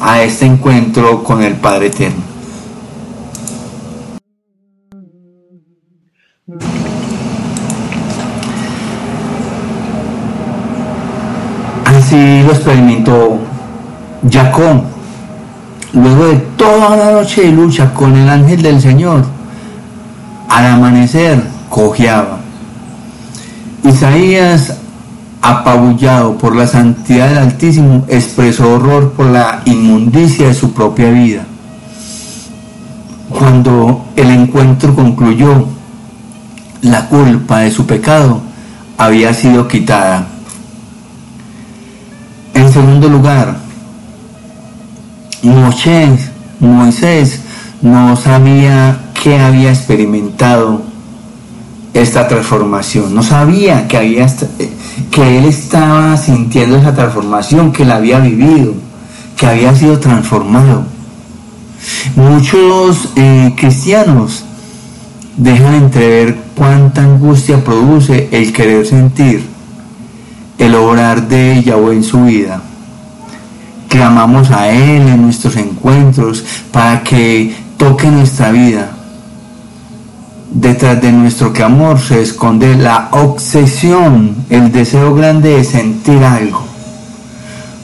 a 0.00 0.22
este 0.22 0.46
encuentro 0.46 1.22
con 1.22 1.42
el 1.42 1.54
Padre 1.54 1.86
Eterno. 1.86 2.22
Así 11.84 12.42
lo 12.42 12.52
experimentó 12.52 13.38
Jacob. 14.30 14.95
Luego 15.96 16.26
de 16.26 16.36
toda 16.56 16.94
la 16.94 17.10
noche 17.10 17.42
de 17.42 17.52
lucha 17.52 17.92
con 17.92 18.14
el 18.14 18.28
ángel 18.28 18.62
del 18.62 18.80
Señor, 18.80 19.24
al 20.48 20.66
amanecer 20.66 21.42
cojeaba. 21.68 22.38
Isaías, 23.82 24.74
apabullado 25.42 26.38
por 26.38 26.54
la 26.54 26.66
santidad 26.66 27.30
del 27.30 27.38
Altísimo, 27.38 28.04
expresó 28.08 28.74
horror 28.74 29.12
por 29.12 29.26
la 29.26 29.62
inmundicia 29.64 30.48
de 30.48 30.54
su 30.54 30.72
propia 30.72 31.10
vida. 31.10 31.46
Cuando 33.30 34.04
el 34.16 34.30
encuentro 34.30 34.94
concluyó, 34.94 35.66
la 36.82 37.08
culpa 37.08 37.60
de 37.60 37.70
su 37.70 37.86
pecado 37.86 38.40
había 38.98 39.34
sido 39.34 39.66
quitada 39.66 40.26
en 42.56 42.72
segundo 42.72 43.08
lugar, 43.08 43.54
Moisés, 45.46 46.30
Moisés 46.60 47.40
no 47.82 48.16
sabía 48.16 48.98
que 49.22 49.38
había 49.38 49.70
experimentado 49.70 50.82
esta 51.94 52.28
transformación, 52.28 53.14
no 53.14 53.22
sabía 53.22 53.88
que, 53.88 53.96
había, 53.96 54.26
que 55.10 55.38
él 55.38 55.44
estaba 55.46 56.16
sintiendo 56.16 56.76
esa 56.76 56.94
transformación, 56.94 57.72
que 57.72 57.84
la 57.84 57.96
había 57.96 58.18
vivido, 58.18 58.74
que 59.36 59.46
había 59.46 59.74
sido 59.74 59.98
transformado. 59.98 60.84
Muchos 62.16 63.10
eh, 63.16 63.54
cristianos 63.56 64.44
dejan 65.36 65.74
entrever 65.74 66.36
cuánta 66.54 67.02
angustia 67.02 67.62
produce 67.62 68.28
el 68.32 68.52
querer 68.52 68.86
sentir 68.86 69.46
el 70.58 70.74
obrar 70.74 71.28
de 71.28 71.62
Yahweh 71.62 71.96
en 71.96 72.04
su 72.04 72.24
vida. 72.24 72.62
Clamamos 73.88 74.50
a 74.50 74.68
Él 74.68 75.08
en 75.08 75.22
nuestros 75.22 75.56
encuentros 75.56 76.44
para 76.72 77.02
que 77.02 77.54
toque 77.76 78.08
nuestra 78.08 78.50
vida. 78.50 78.90
Detrás 80.50 81.00
de 81.00 81.12
nuestro 81.12 81.52
clamor 81.52 81.98
se 82.00 82.22
esconde 82.22 82.76
la 82.76 83.08
obsesión, 83.12 84.36
el 84.48 84.72
deseo 84.72 85.14
grande 85.14 85.56
de 85.56 85.64
sentir 85.64 86.22
algo. 86.24 86.64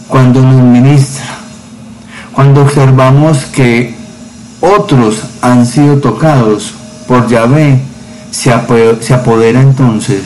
Cuando 0.08 0.42
nos 0.42 0.62
ministra, 0.62 1.24
cuando 2.32 2.62
observamos 2.62 3.44
que 3.46 3.94
otros 4.60 5.22
han 5.40 5.66
sido 5.66 5.98
tocados 5.98 6.74
por 7.06 7.28
Yahvé, 7.28 7.80
se 8.30 8.52
apodera 8.52 9.60
entonces 9.60 10.22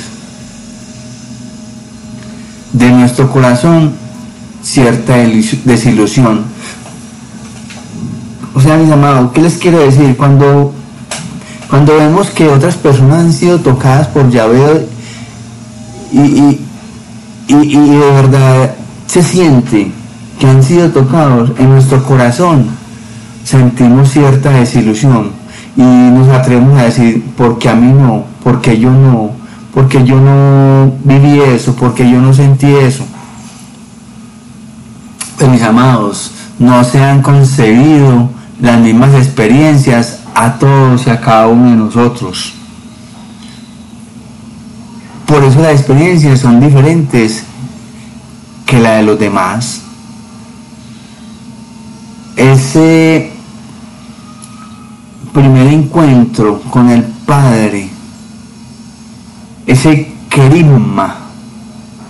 de 2.77 2.91
nuestro 2.91 3.31
corazón 3.31 3.95
cierta 4.66 5.16
desilusión. 5.64 6.40
O 8.52 8.61
sea, 8.61 8.76
mis 8.76 8.90
amados, 8.90 9.31
¿qué 9.33 9.40
les 9.42 9.59
quiero 9.59 9.79
decir? 9.79 10.16
Cuando, 10.16 10.72
cuando 11.70 11.96
vemos 11.96 12.31
que 12.31 12.48
otras 12.48 12.74
personas 12.74 13.20
han 13.20 13.33
sido 13.33 13.61
tocadas 13.61 14.09
por 14.09 14.29
Yahvé 14.29 14.88
y, 16.12 16.18
y, 16.18 16.61
y, 17.48 17.76
de 17.76 18.11
verdad 18.11 18.74
se 19.07 19.22
siente 19.22 19.92
que 20.40 20.46
han 20.46 20.62
sido 20.62 20.90
tocados 20.90 21.52
en 21.59 21.70
nuestro 21.70 22.02
corazón, 22.02 22.66
sentimos 23.44 24.11
cierta 24.11 24.50
desilusión 24.50 25.31
y 25.76 25.83
nos 25.83 26.29
atrevemos 26.29 26.79
a 26.79 26.85
decir, 26.85 27.24
porque 27.37 27.68
a 27.68 27.74
mí 27.74 27.92
no, 27.92 28.24
porque 28.42 28.79
yo 28.79 28.90
no, 28.90 29.31
porque 29.72 30.02
yo 30.02 30.20
no 30.20 30.92
viví 31.05 31.40
eso, 31.40 31.76
porque 31.76 32.11
yo 32.11 32.20
no 32.20 32.35
sentí 32.35 32.66
eso. 32.66 33.05
Mis 35.50 35.62
amados, 35.62 36.32
no 36.59 36.82
se 36.82 36.98
han 36.98 37.22
concebido 37.22 38.28
las 38.61 38.80
mismas 38.80 39.14
experiencias 39.14 40.20
a 40.35 40.59
todos 40.59 41.06
y 41.06 41.11
a 41.11 41.20
cada 41.20 41.46
uno 41.46 41.70
de 41.70 41.76
nosotros. 41.76 42.52
Por 45.26 45.44
eso 45.44 45.61
las 45.61 45.72
experiencias 45.72 46.40
son 46.40 46.61
diferentes 46.61 47.44
que 48.64 48.78
la 48.80 48.96
de 48.96 49.02
los 49.04 49.18
demás. 49.18 49.82
Ese 52.37 53.32
primer 55.32 55.68
encuentro 55.68 56.61
con 56.70 56.90
el 56.90 57.02
Padre, 57.02 57.88
ese 59.66 60.12
querigma, 60.28 61.16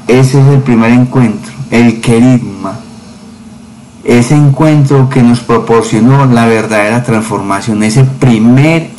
ese 0.08 0.40
es 0.40 0.46
el 0.46 0.60
primer 0.62 0.90
encuentro, 0.92 1.52
el 1.70 2.00
querigma, 2.00 2.78
ese 4.06 4.36
encuentro 4.36 5.08
que 5.08 5.22
nos 5.22 5.40
proporcionó 5.40 6.26
la 6.26 6.46
verdadera 6.46 7.02
transformación, 7.02 7.82
ese 7.82 8.04
primer 8.04 8.90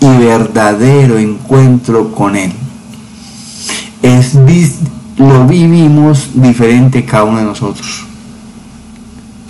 y 0.00 0.18
verdadero 0.18 1.18
encuentro 1.18 2.12
con 2.12 2.34
Él. 2.34 2.52
Es, 4.02 4.34
lo 5.16 5.46
vivimos 5.46 6.30
diferente 6.34 7.04
cada 7.04 7.24
uno 7.24 7.38
de 7.38 7.44
nosotros. 7.44 8.04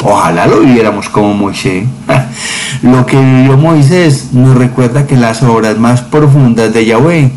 Ojalá 0.04 0.46
lo 0.46 0.60
viviéramos 0.60 1.08
como 1.08 1.32
Moisés. 1.34 1.86
lo 2.82 3.06
que 3.06 3.18
vivió 3.18 3.56
Moisés 3.56 4.32
nos 4.32 4.54
recuerda 4.54 5.06
que 5.06 5.16
las 5.16 5.42
obras 5.42 5.78
más 5.78 6.02
profundas 6.02 6.72
de 6.74 6.84
Yahweh 6.84 7.30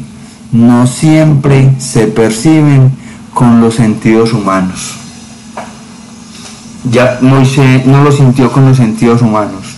no 0.52 0.86
siempre 0.86 1.72
se 1.80 2.08
perciben 2.08 2.92
con 3.34 3.62
los 3.62 3.76
sentidos 3.76 4.34
humanos. 4.34 4.98
Ya 6.84 7.20
Moisés 7.22 7.86
no 7.86 8.04
lo 8.04 8.12
sintió 8.12 8.52
con 8.52 8.66
los 8.66 8.78
sentidos 8.78 9.22
humanos. 9.22 9.76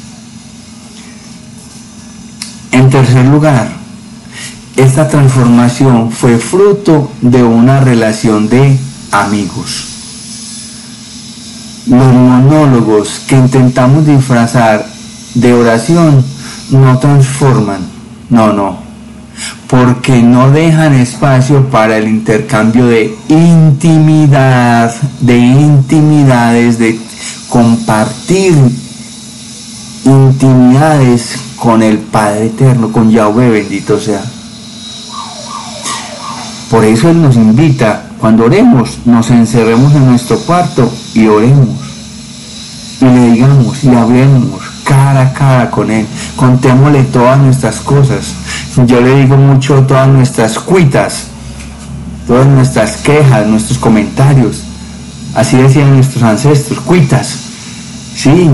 En 2.71 2.89
tercer 2.89 3.25
lugar, 3.25 3.69
esta 4.75 5.07
transformación 5.07 6.11
fue 6.11 6.37
fruto 6.37 7.11
de 7.21 7.43
una 7.43 7.79
relación 7.79 8.47
de 8.49 8.77
amigos. 9.11 9.87
Los 11.87 12.13
monólogos 12.13 13.21
que 13.27 13.35
intentamos 13.35 14.05
disfrazar 14.05 14.85
de 15.33 15.53
oración 15.53 16.23
no 16.69 16.99
transforman, 16.99 17.81
no, 18.29 18.53
no, 18.53 18.90
porque 19.71 20.21
no 20.21 20.51
dejan 20.51 20.93
espacio 20.95 21.69
para 21.69 21.97
el 21.97 22.09
intercambio 22.09 22.87
de 22.87 23.17
intimidad, 23.29 24.93
de 25.21 25.37
intimidades, 25.37 26.77
de 26.77 26.99
compartir 27.47 28.53
intimidades 30.03 31.37
con 31.55 31.81
el 31.81 31.99
Padre 31.99 32.47
Eterno, 32.47 32.91
con 32.91 33.11
Yahweh 33.11 33.49
bendito 33.49 33.97
sea. 33.97 34.21
Por 36.69 36.83
eso 36.83 37.09
Él 37.09 37.21
nos 37.21 37.37
invita, 37.37 38.09
cuando 38.19 38.45
oremos, 38.45 38.99
nos 39.05 39.29
encerremos 39.29 39.95
en 39.95 40.05
nuestro 40.05 40.37
cuarto 40.39 40.91
y 41.13 41.27
oremos. 41.27 41.69
Y 42.99 43.05
le 43.05 43.31
digamos 43.31 43.81
y 43.85 43.89
hablemos 43.95 44.61
cara 44.83 45.21
a 45.21 45.33
cara 45.33 45.71
con 45.71 45.89
Él. 45.89 46.05
Contémosle 46.35 47.03
todas 47.05 47.39
nuestras 47.39 47.79
cosas. 47.79 48.33
Yo 48.77 49.01
le 49.01 49.15
digo 49.21 49.35
mucho 49.35 49.81
todas 49.83 50.07
nuestras 50.07 50.57
cuitas, 50.59 51.27
todas 52.25 52.47
nuestras 52.47 52.97
quejas, 52.97 53.45
nuestros 53.47 53.77
comentarios. 53.77 54.61
Así 55.35 55.57
decían 55.57 55.93
nuestros 55.95 56.23
ancestros, 56.23 56.79
cuitas. 56.79 57.27
Sí, 58.15 58.49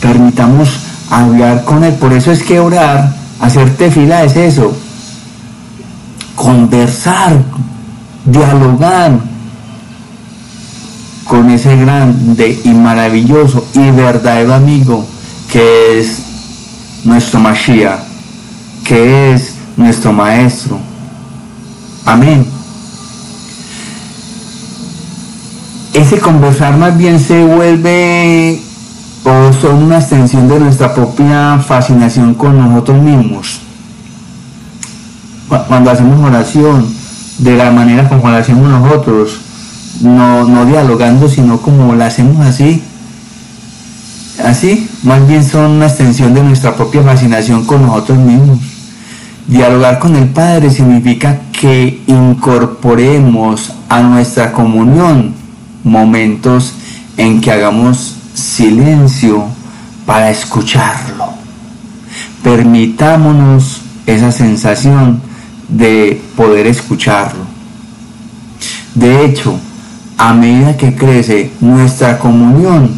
permitamos 0.00 0.68
hablar 1.10 1.64
con 1.64 1.84
Él. 1.84 1.94
Por 1.94 2.12
eso 2.12 2.32
es 2.32 2.42
que 2.42 2.58
orar, 2.60 3.14
hacer 3.40 3.76
tefila 3.76 4.24
es 4.24 4.36
eso. 4.36 4.76
Conversar, 6.34 7.36
dialogar 8.24 9.18
con 11.24 11.50
ese 11.50 11.76
grande 11.76 12.60
y 12.64 12.70
maravilloso 12.70 13.66
y 13.74 13.90
verdadero 13.90 14.54
amigo 14.54 15.06
que 15.52 16.00
es 16.00 16.22
nuestro 17.04 17.40
Mashiach, 17.40 18.00
que 18.88 19.34
es 19.34 19.54
nuestro 19.76 20.14
Maestro. 20.14 20.78
Amén. 22.06 22.46
Ese 25.92 26.18
conversar 26.18 26.78
más 26.78 26.96
bien 26.96 27.20
se 27.20 27.44
vuelve 27.44 28.62
o 29.24 29.52
son 29.52 29.82
una 29.82 29.98
extensión 29.98 30.48
de 30.48 30.58
nuestra 30.58 30.94
propia 30.94 31.58
fascinación 31.58 32.32
con 32.34 32.58
nosotros 32.58 33.02
mismos. 33.02 33.60
Cuando 35.66 35.90
hacemos 35.90 36.26
oración, 36.26 36.86
de 37.38 37.56
la 37.56 37.70
manera 37.70 38.08
como 38.08 38.30
la 38.30 38.38
hacemos 38.38 38.68
nosotros, 38.70 39.40
no, 40.00 40.44
no 40.48 40.64
dialogando, 40.64 41.28
sino 41.28 41.60
como 41.60 41.94
la 41.94 42.06
hacemos 42.06 42.46
así, 42.46 42.82
así, 44.42 44.88
más 45.02 45.26
bien 45.26 45.44
son 45.44 45.72
una 45.72 45.86
extensión 45.86 46.32
de 46.32 46.42
nuestra 46.42 46.74
propia 46.74 47.02
fascinación 47.02 47.64
con 47.66 47.82
nosotros 47.86 48.18
mismos. 48.18 48.77
Dialogar 49.48 49.98
con 49.98 50.14
el 50.14 50.28
Padre 50.28 50.68
significa 50.70 51.40
que 51.58 52.02
incorporemos 52.06 53.72
a 53.88 54.02
nuestra 54.02 54.52
comunión 54.52 55.32
momentos 55.84 56.74
en 57.16 57.40
que 57.40 57.50
hagamos 57.50 58.14
silencio 58.34 59.46
para 60.04 60.30
escucharlo. 60.30 61.30
Permitámonos 62.42 63.80
esa 64.04 64.32
sensación 64.32 65.22
de 65.66 66.22
poder 66.36 66.66
escucharlo. 66.66 67.44
De 68.94 69.24
hecho, 69.24 69.58
a 70.18 70.34
medida 70.34 70.76
que 70.76 70.94
crece 70.94 71.52
nuestra 71.60 72.18
comunión, 72.18 72.90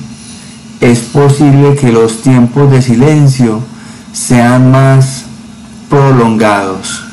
es 0.81 0.99
posible 0.99 1.77
que 1.77 1.93
los 1.93 2.23
tiempos 2.23 2.73
de 2.73 2.83
silencio 2.83 3.61
sean 4.13 4.73
más 4.73 5.27
prolongados, 5.91 7.05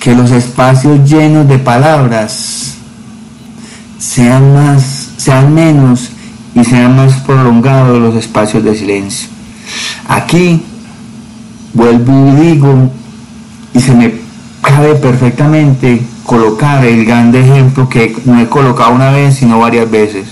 que 0.00 0.14
los 0.14 0.30
espacios 0.30 1.06
llenos 1.06 1.46
de 1.48 1.58
palabras 1.58 2.74
sean 3.98 4.54
más, 4.54 5.10
sean 5.16 5.52
menos 5.52 6.10
y 6.54 6.64
sean 6.64 6.96
más 6.96 7.14
prolongados 7.22 7.98
los 7.98 8.14
espacios 8.14 8.64
de 8.64 8.74
silencio. 8.74 9.28
Aquí 10.08 10.62
vuelvo 11.74 12.28
y 12.28 12.46
digo, 12.46 12.90
y 13.74 13.80
se 13.80 13.94
me 13.94 14.14
cabe 14.62 14.94
perfectamente 14.94 16.00
colocar 16.24 16.84
el 16.84 17.04
grande 17.04 17.40
ejemplo 17.40 17.88
que 17.88 18.16
no 18.24 18.40
he 18.40 18.48
colocado 18.48 18.92
una 18.92 19.10
vez, 19.10 19.36
sino 19.36 19.58
varias 19.58 19.90
veces 19.90 20.28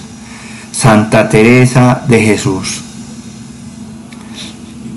Santa 0.70 1.28
Teresa 1.28 2.02
de 2.08 2.22
Jesús, 2.22 2.80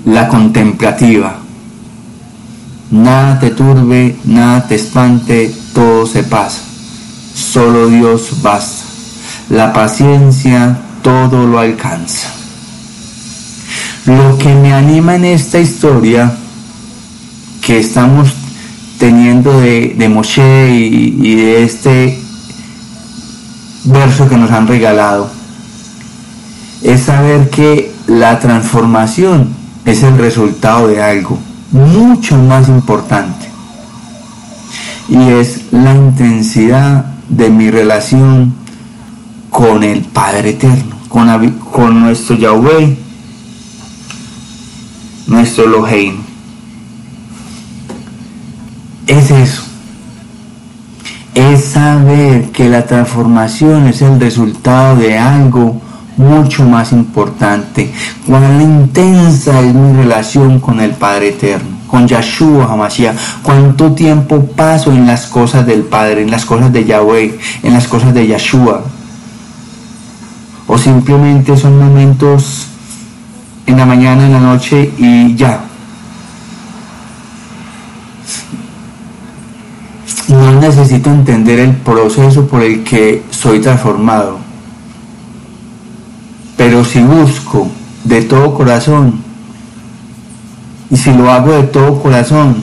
la 0.04 0.28
contemplativa. 0.28 1.45
Nada 2.90 3.40
te 3.40 3.50
turbe, 3.50 4.16
nada 4.24 4.66
te 4.66 4.76
espante, 4.76 5.52
todo 5.74 6.06
se 6.06 6.22
pasa. 6.22 6.60
Solo 7.34 7.88
Dios 7.88 8.42
basta. 8.42 8.84
La 9.50 9.72
paciencia 9.72 10.78
todo 11.02 11.46
lo 11.46 11.58
alcanza. 11.58 12.28
Lo 14.06 14.38
que 14.38 14.54
me 14.54 14.72
anima 14.72 15.16
en 15.16 15.24
esta 15.24 15.58
historia 15.58 16.32
que 17.60 17.80
estamos 17.80 18.28
teniendo 18.98 19.60
de, 19.60 19.94
de 19.98 20.08
Moshe 20.08 20.70
y, 20.70 21.18
y 21.20 21.34
de 21.34 21.64
este 21.64 22.20
verso 23.84 24.28
que 24.28 24.36
nos 24.36 24.50
han 24.52 24.68
regalado 24.68 25.28
es 26.82 27.02
saber 27.02 27.50
que 27.50 27.92
la 28.06 28.38
transformación 28.38 29.48
es 29.84 30.04
el 30.04 30.16
resultado 30.18 30.86
de 30.88 31.02
algo 31.02 31.38
mucho 31.72 32.36
más 32.36 32.68
importante 32.68 33.46
y 35.08 35.16
es 35.16 35.72
la 35.72 35.94
intensidad 35.94 37.04
de 37.28 37.50
mi 37.50 37.70
relación 37.70 38.54
con 39.50 39.82
el 39.82 40.02
Padre 40.02 40.50
Eterno, 40.50 40.96
con, 41.08 41.50
con 41.72 42.00
nuestro 42.00 42.36
Yahweh, 42.36 42.96
nuestro 45.26 45.64
Elohim. 45.64 46.16
Es 49.06 49.30
eso. 49.30 49.62
Es 51.34 51.64
saber 51.64 52.50
que 52.50 52.68
la 52.68 52.86
transformación 52.86 53.86
es 53.86 54.02
el 54.02 54.18
resultado 54.18 54.96
de 54.96 55.18
algo 55.18 55.80
mucho 56.16 56.64
más 56.64 56.92
importante. 56.92 57.92
Cuán 58.26 58.60
intensa 58.60 59.60
es 59.60 59.74
mi 59.74 59.96
relación 59.96 60.60
con 60.60 60.80
el 60.80 60.92
Padre 60.92 61.30
Eterno, 61.30 61.76
con 61.86 62.06
Yahshua 62.06 62.72
Hamashiach. 62.72 63.16
Cuánto 63.42 63.92
tiempo 63.92 64.44
paso 64.44 64.92
en 64.92 65.06
las 65.06 65.26
cosas 65.26 65.66
del 65.66 65.82
Padre, 65.82 66.22
en 66.22 66.30
las 66.30 66.44
cosas 66.44 66.72
de 66.72 66.84
Yahweh, 66.84 67.38
en 67.62 67.72
las 67.72 67.86
cosas 67.86 68.14
de 68.14 68.26
Yahshua. 68.26 68.82
O 70.66 70.78
simplemente 70.78 71.56
son 71.56 71.78
momentos 71.78 72.66
en 73.66 73.76
la 73.76 73.86
mañana, 73.86 74.26
en 74.26 74.32
la 74.32 74.40
noche 74.40 74.92
y 74.98 75.34
ya. 75.36 75.60
No 80.28 80.60
necesito 80.60 81.08
entender 81.10 81.60
el 81.60 81.72
proceso 81.76 82.48
por 82.48 82.62
el 82.62 82.82
que 82.82 83.22
soy 83.30 83.60
transformado. 83.60 84.45
Pero 86.56 86.84
si 86.84 87.00
busco 87.00 87.68
de 88.04 88.22
todo 88.22 88.54
corazón, 88.54 89.20
y 90.90 90.96
si 90.96 91.12
lo 91.12 91.30
hago 91.30 91.52
de 91.52 91.64
todo 91.64 92.00
corazón, 92.02 92.56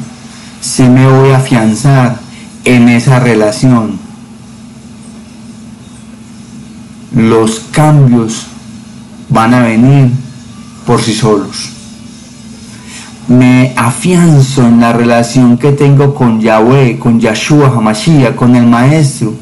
si 0.61 0.83
me 0.83 1.05
voy 1.05 1.31
a 1.31 1.37
afianzar 1.37 2.17
en 2.63 2.89
esa 2.89 3.19
relación. 3.19 3.99
Los 7.15 7.59
cambios 7.71 8.47
van 9.29 9.53
a 9.53 9.61
venir 9.61 10.09
por 10.85 11.01
sí 11.01 11.13
solos. 11.13 11.69
Me 13.27 13.73
afianzo 13.75 14.65
en 14.65 14.79
la 14.79 14.93
relación 14.93 15.57
que 15.57 15.71
tengo 15.71 16.13
con 16.13 16.41
Yahweh, 16.41 16.97
con 16.99 17.19
Yahshua 17.19 17.67
Hamashiach, 17.67 18.35
con 18.35 18.55
el 18.55 18.65
Maestro. 18.65 19.33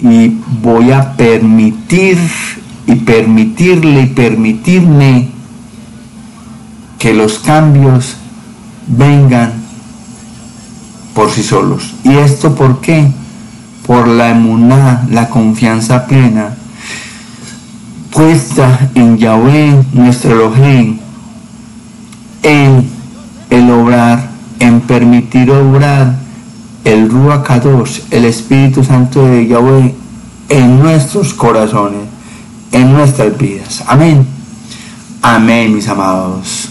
Y 0.00 0.36
voy 0.60 0.90
a 0.90 1.12
permitir 1.16 2.18
y 2.86 2.96
permitirle 2.96 4.02
y 4.02 4.06
permitirme 4.06 5.28
que 6.98 7.14
los 7.14 7.38
cambios 7.38 8.16
vengan 8.86 9.52
por 11.14 11.30
sí 11.30 11.42
solos. 11.42 11.94
¿Y 12.04 12.14
esto 12.14 12.54
por 12.54 12.80
qué? 12.80 13.06
Por 13.86 14.06
la 14.08 14.30
emuná, 14.30 15.06
la 15.10 15.28
confianza 15.28 16.06
plena 16.06 16.56
puesta 18.12 18.90
en 18.94 19.16
Yahweh, 19.16 19.84
nuestro 19.94 20.32
Elohim, 20.32 20.98
en 22.42 22.86
el 23.48 23.70
obrar, 23.70 24.28
en 24.60 24.80
permitir 24.82 25.50
obrar 25.50 26.16
el 26.84 27.08
Ruach 27.08 27.48
el 28.10 28.24
Espíritu 28.26 28.84
Santo 28.84 29.24
de 29.24 29.46
Yahweh, 29.46 29.94
en 30.50 30.78
nuestros 30.78 31.32
corazones, 31.32 32.02
en 32.72 32.92
nuestras 32.92 33.36
vidas. 33.38 33.84
Amén. 33.86 34.26
Amén, 35.22 35.74
mis 35.74 35.88
amados. 35.88 36.68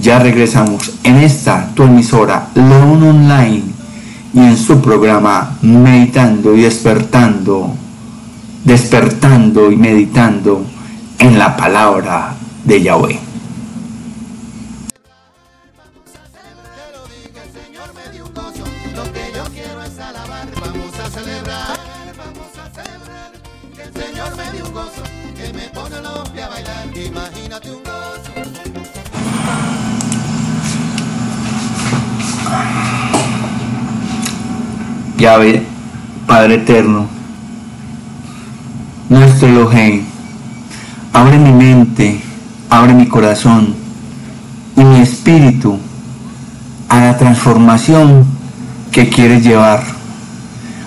Ya 0.00 0.18
regresamos 0.18 0.92
en 1.02 1.16
esta 1.16 1.70
tu 1.74 1.82
emisora 1.82 2.48
León 2.54 3.02
Online 3.02 3.62
y 4.32 4.38
en 4.38 4.56
su 4.56 4.80
programa 4.80 5.58
Meditando 5.62 6.56
y 6.56 6.62
Despertando, 6.62 7.74
despertando 8.64 9.70
y 9.70 9.76
meditando 9.76 10.64
en 11.18 11.38
la 11.38 11.56
palabra 11.56 12.34
de 12.64 12.82
Yahweh. 12.82 13.23
Yahweh, 35.16 35.62
Padre 36.26 36.56
Eterno, 36.56 37.06
nuestro 39.08 39.46
Elohim, 39.46 40.02
abre 41.12 41.38
mi 41.38 41.52
mente, 41.52 42.20
abre 42.68 42.94
mi 42.94 43.06
corazón 43.06 43.74
y 44.76 44.82
mi 44.82 45.00
espíritu 45.00 45.78
a 46.88 46.98
la 46.98 47.16
transformación 47.16 48.24
que 48.90 49.08
quieres 49.08 49.44
llevar, 49.44 49.84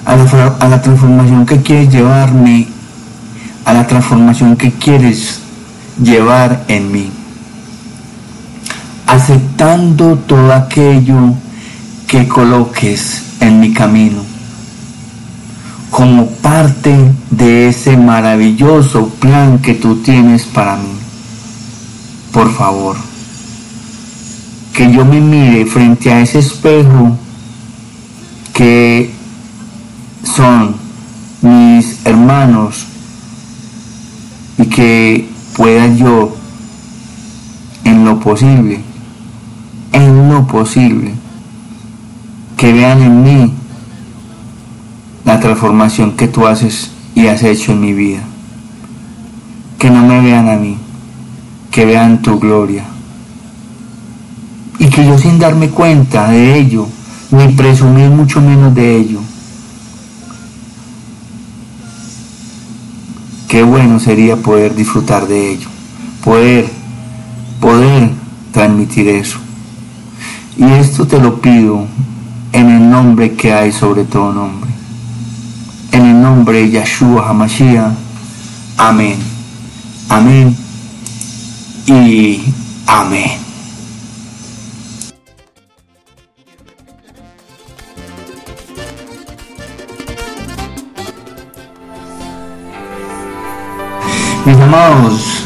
a 0.05 0.15
la, 0.17 0.55
a 0.59 0.67
la 0.67 0.81
transformación 0.81 1.45
que 1.45 1.61
quieres 1.61 1.89
llevarme, 1.89 2.67
a 3.63 3.73
la 3.73 3.87
transformación 3.87 4.57
que 4.57 4.73
quieres 4.73 5.39
llevar 6.03 6.65
en 6.67 6.91
mí, 6.91 7.09
aceptando 9.05 10.17
todo 10.17 10.51
aquello 10.53 11.33
que 12.07 12.27
coloques 12.27 13.26
en 13.39 13.59
mi 13.59 13.73
camino 13.73 14.37
como 15.89 16.27
parte 16.27 16.95
de 17.31 17.69
ese 17.69 17.97
maravilloso 17.97 19.09
plan 19.19 19.59
que 19.59 19.73
tú 19.73 19.95
tienes 19.97 20.43
para 20.43 20.75
mí. 20.77 20.93
Por 22.31 22.53
favor, 22.53 22.97
que 24.73 24.91
yo 24.91 25.05
me 25.05 25.19
mire 25.19 25.65
frente 25.65 26.11
a 26.11 26.21
ese 26.21 26.39
espejo 26.39 27.17
que 28.53 29.11
son 30.23 30.75
mis 31.41 32.05
hermanos 32.05 32.85
y 34.57 34.65
que 34.65 35.29
pueda 35.55 35.87
yo 35.95 36.35
en 37.83 38.05
lo 38.05 38.19
posible, 38.19 38.81
en 39.93 40.29
lo 40.29 40.45
posible, 40.45 41.13
que 42.57 42.73
vean 42.73 43.01
en 43.03 43.23
mí 43.23 43.53
la 45.23 45.39
transformación 45.39 46.17
que 46.17 46.27
tú 46.27 46.47
haces 46.47 46.89
y 47.13 47.27
has 47.27 47.43
hecho 47.43 47.71
en 47.71 47.79
mi 47.79 47.93
vida. 47.93 48.21
Que 49.77 49.91
no 49.91 50.03
me 50.03 50.19
vean 50.21 50.49
a 50.49 50.55
mí, 50.55 50.77
que 51.69 51.85
vean 51.85 52.21
tu 52.21 52.39
gloria. 52.39 52.83
Y 54.79 54.89
que 54.89 55.05
yo 55.05 55.17
sin 55.17 55.37
darme 55.37 55.69
cuenta 55.69 56.29
de 56.29 56.57
ello, 56.57 56.87
ni 57.29 57.49
presumir 57.49 58.09
mucho 58.09 58.41
menos 58.41 58.73
de 58.73 58.97
ello, 58.97 59.19
qué 63.47 63.61
bueno 63.63 63.99
sería 63.99 64.35
poder 64.35 64.75
disfrutar 64.75 65.27
de 65.27 65.51
ello, 65.51 65.67
poder, 66.23 66.67
poder 67.59 68.11
transmitir 68.51 69.07
eso. 69.09 69.37
Y 70.57 70.63
esto 70.63 71.05
te 71.05 71.19
lo 71.19 71.39
pido 71.39 71.85
en 72.51 72.69
el 72.69 72.89
nombre 72.89 73.33
que 73.33 73.53
hay 73.53 73.71
sobre 73.71 74.03
todo 74.05 74.33
nombre 74.33 74.77
en 75.91 76.05
el 76.05 76.21
nombre 76.21 76.59
de 76.59 76.71
Yahshua 76.71 77.29
HaMashiach. 77.29 77.91
Amén. 78.77 79.17
Amén. 80.09 80.55
Y 81.87 82.41
amén. 82.85 83.31
Mis 94.45 94.57
amados, 94.57 95.43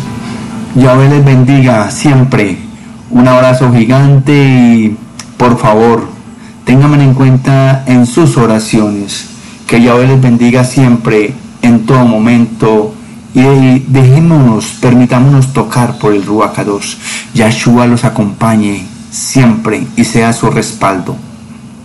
Yahweh 0.76 1.10
les 1.10 1.26
bendiga 1.26 1.90
siempre. 1.90 2.58
Un 3.10 3.28
abrazo 3.28 3.72
gigante 3.74 4.34
y 4.34 4.98
por 5.38 5.58
favor, 5.58 6.08
ténganme 6.66 7.04
en 7.04 7.14
cuenta 7.14 7.84
en 7.88 8.06
sus 8.06 8.38
oraciones. 8.38 9.28
Que 9.68 9.82
Yahweh 9.82 10.08
les 10.08 10.22
bendiga 10.22 10.64
siempre, 10.64 11.34
en 11.62 11.86
todo 11.86 12.06
momento. 12.06 12.94
Y 13.34 13.80
dejémonos, 13.88 14.78
permitámonos 14.82 15.54
tocar 15.54 15.98
por 15.98 16.14
el 16.14 16.26
Ruach 16.26 16.54
Kadosh. 16.54 16.96
Yahshua 17.34 17.88
los 17.88 18.04
acompañe 18.04 18.86
siempre 19.10 19.86
y 19.96 20.04
sea 20.04 20.34
su 20.34 20.50
respaldo 20.50 21.16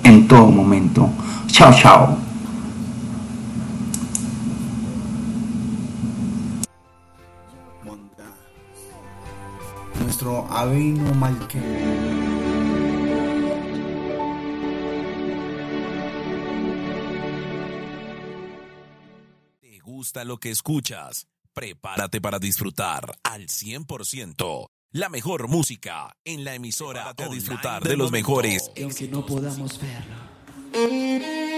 en 0.03 0.27
todo 0.27 0.47
momento. 0.49 1.11
Chao, 1.49 1.73
chao. 1.73 2.19
Nuestro 10.01 10.47
Avino 10.51 11.15
Malque. 11.15 12.06
Gusta 20.07 20.25
lo 20.25 20.37
que 20.39 20.51
escuchas, 20.51 21.27
prepárate 21.53 22.21
para 22.21 22.39
disfrutar 22.39 23.19
al 23.25 23.49
100% 23.49 24.69
la 24.93 25.09
mejor 25.09 25.49
música 25.49 26.17
en 26.25 26.45
la 26.45 26.55
emisora 26.55 27.13
de 27.13 27.29
disfrutar 27.29 27.83
de 27.83 27.97
los 27.97 28.13
mejores. 28.13 28.71
Aunque 28.81 29.09
no 29.09 29.27
podamos 29.27 29.81
verlo. 29.81 31.56